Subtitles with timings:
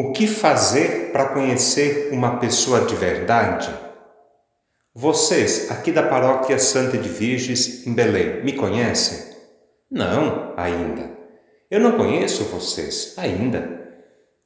[0.00, 3.68] O que fazer para conhecer uma pessoa de verdade?
[4.94, 9.36] Vocês, aqui da paróquia Santa de Virges, em Belém, me conhecem?
[9.90, 11.10] Não, ainda.
[11.70, 13.78] Eu não conheço vocês, ainda.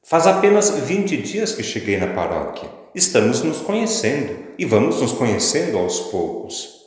[0.03, 2.69] Faz apenas 20 dias que cheguei na paróquia.
[2.93, 6.81] Estamos nos conhecendo e vamos nos conhecendo aos poucos.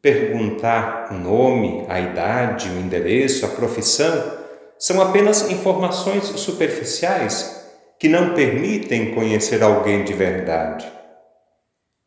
[0.00, 4.39] Perguntar o nome, a idade, o endereço, a profissão
[4.80, 10.90] são apenas informações superficiais que não permitem conhecer alguém de verdade.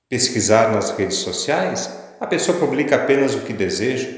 [0.09, 4.09] Pesquisar nas redes sociais, a pessoa publica apenas o que deseja.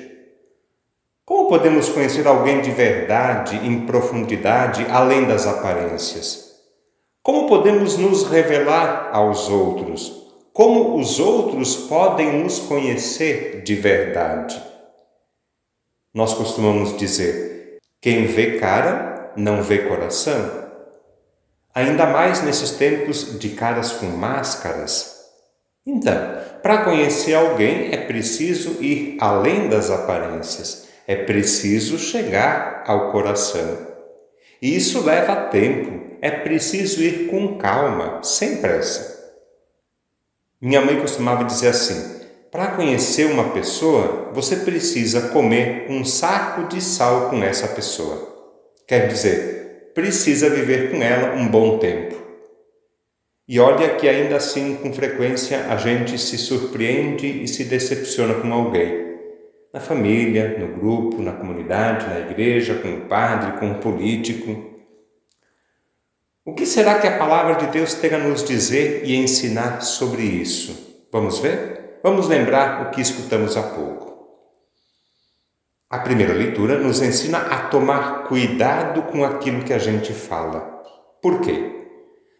[1.25, 6.55] Como podemos conhecer alguém de verdade, em profundidade, além das aparências?
[7.21, 10.29] Como podemos nos revelar aos outros?
[10.53, 14.63] Como os outros podem nos conhecer de verdade?
[16.13, 17.54] Nós costumamos dizer:
[18.01, 20.65] quem vê cara não vê coração.
[21.73, 25.15] Ainda mais nesses tempos de caras com máscaras.
[25.85, 26.15] Então,
[26.63, 33.85] para conhecer alguém é preciso ir além das aparências, é preciso chegar ao coração.
[34.61, 39.15] E isso leva tempo, é preciso ir com calma, sem pressa.
[40.59, 42.24] Minha mãe costumava dizer assim:
[42.55, 48.33] para conhecer uma pessoa, você precisa comer um saco de sal com essa pessoa.
[48.87, 52.15] Quer dizer, precisa viver com ela um bom tempo.
[53.45, 58.53] E olha que ainda assim, com frequência, a gente se surpreende e se decepciona com
[58.53, 59.17] alguém.
[59.73, 64.79] Na família, no grupo, na comunidade, na igreja, com o padre, com o político.
[66.45, 70.21] O que será que a palavra de Deus tem a nos dizer e ensinar sobre
[70.21, 71.03] isso?
[71.11, 71.74] Vamos ver?
[72.05, 74.13] Vamos lembrar o que escutamos há pouco.
[75.89, 80.83] A primeira leitura nos ensina a tomar cuidado com aquilo que a gente fala.
[81.19, 81.87] Por quê?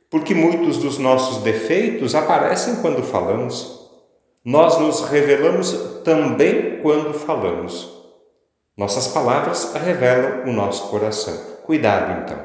[0.08, 3.90] Porque muitos dos nossos defeitos aparecem quando falamos.
[4.46, 5.72] Nós nos revelamos
[6.04, 7.92] também quando falamos.
[8.78, 11.36] Nossas palavras revelam o nosso coração.
[11.64, 12.40] Cuidado, então.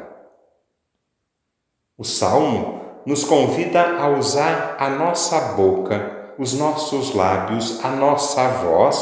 [1.98, 8.96] O salmo nos convida a usar a nossa boca os nossos lábios, a nossa voz,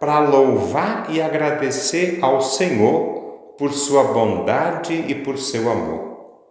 [0.00, 6.42] para louvar e agradecer ao Senhor por sua bondade e por seu amor.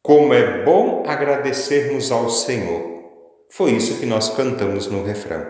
[0.00, 3.02] Como é bom agradecermos ao Senhor.
[3.50, 5.44] Foi isso que nós cantamos no refrão.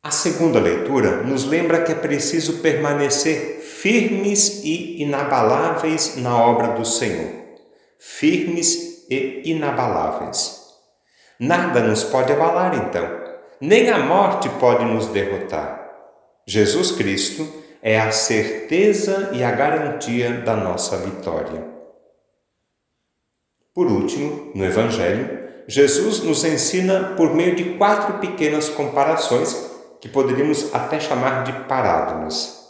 [0.00, 6.84] A segunda leitura nos lembra que é preciso permanecer firmes e inabaláveis na obra do
[6.84, 7.32] Senhor.
[7.98, 10.53] Firmes e inabaláveis.
[11.38, 13.08] Nada nos pode abalar então,
[13.60, 15.90] nem a morte pode nos derrotar.
[16.46, 17.46] Jesus Cristo
[17.82, 21.64] é a certeza e a garantia da nossa vitória.
[23.74, 29.70] Por último, no Evangelho, Jesus nos ensina por meio de quatro pequenas comparações
[30.00, 32.68] que poderíamos até chamar de parábolas.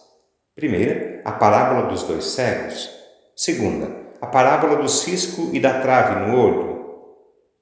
[0.54, 2.88] Primeira, a parábola dos dois cegos.
[3.36, 6.74] Segunda, a parábola do cisco e da trave no olho.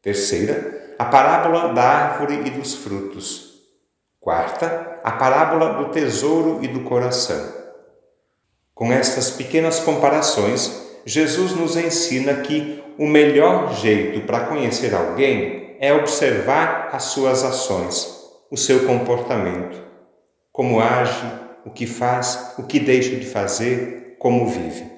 [0.03, 3.55] Terceira, a parábola da árvore e dos frutos.
[4.21, 7.45] Quarta, a parábola do tesouro e do coração.
[8.73, 15.93] Com estas pequenas comparações, Jesus nos ensina que o melhor jeito para conhecer alguém é
[15.93, 18.09] observar as suas ações,
[18.49, 19.83] o seu comportamento,
[20.53, 21.27] como age,
[21.67, 24.89] o que faz, o que deixa de fazer, como vive.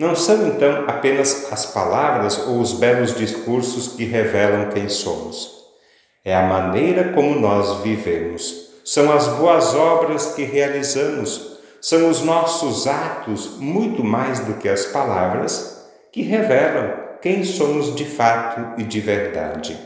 [0.00, 5.62] Não são então apenas as palavras ou os belos discursos que revelam quem somos.
[6.24, 8.70] É a maneira como nós vivemos.
[8.82, 11.58] São as boas obras que realizamos.
[11.82, 18.06] São os nossos atos, muito mais do que as palavras, que revelam quem somos de
[18.06, 19.78] fato e de verdade.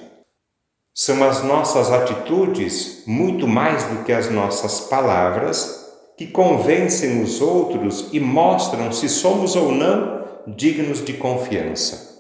[0.95, 5.84] São as nossas atitudes, muito mais do que as nossas palavras,
[6.17, 12.15] que convencem os outros e mostram se somos ou não dignos de confiança.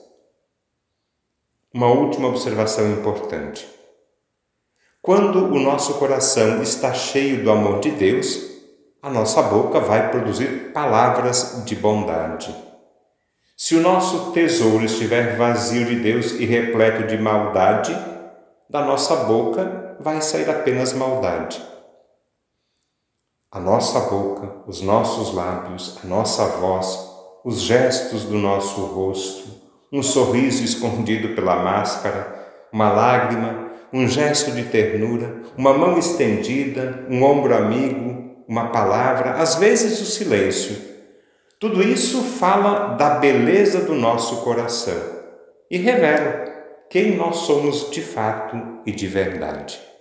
[1.73, 3.67] Uma última observação importante.
[5.03, 8.55] Quando o nosso coração está cheio do amor de Deus,
[9.03, 12.55] a nossa boca vai produzir palavras de bondade.
[13.57, 17.95] Se o nosso tesouro estiver vazio de Deus e repleto de maldade,
[18.69, 21.63] da nossa boca vai sair apenas maldade.
[23.55, 27.09] A nossa boca, os nossos lábios, a nossa voz,
[27.45, 29.49] os gestos do nosso rosto,
[29.93, 32.35] um sorriso escondido pela máscara,
[32.73, 39.55] uma lágrima, um gesto de ternura, uma mão estendida, um ombro amigo, uma palavra, às
[39.55, 40.77] vezes o silêncio.
[41.61, 45.01] Tudo isso fala da beleza do nosso coração
[45.71, 46.45] e revela
[46.91, 49.94] quem nós somos de fato e de verdade.